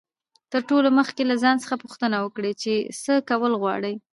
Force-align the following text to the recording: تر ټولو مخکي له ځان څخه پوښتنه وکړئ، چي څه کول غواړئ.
تر 0.51 0.61
ټولو 0.69 0.87
مخکي 0.99 1.23
له 1.27 1.35
ځان 1.43 1.55
څخه 1.63 1.81
پوښتنه 1.83 2.17
وکړئ، 2.21 2.53
چي 2.61 2.73
څه 3.03 3.13
کول 3.29 3.53
غواړئ. 3.61 3.95